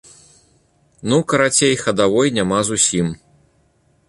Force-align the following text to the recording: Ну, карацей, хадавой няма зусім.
Ну, 1.11 1.17
карацей, 1.33 1.75
хадавой 1.83 2.35
няма 2.41 2.59
зусім. 2.71 3.15